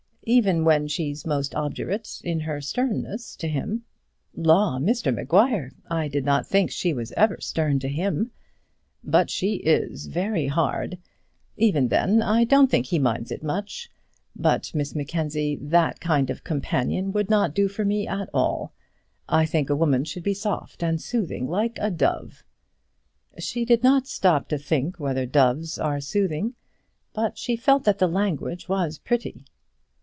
[0.23, 3.85] Even when she's most obdurate in her sternness to him"
[4.35, 4.77] "Law!
[4.77, 8.29] Mr Maguire, I did not think she was ever stern to him."
[9.03, 10.99] "But she is, very hard.
[11.57, 13.89] Even then I don't think he minds it much.
[14.35, 18.73] But, Miss Mackenzie, that kind of companion would not do for me at all.
[19.27, 22.43] I think a woman should be soft and soothing, like a dove."
[23.39, 26.53] She did not stop to think whether doves are soothing,
[27.11, 29.45] but she felt that the language was pretty.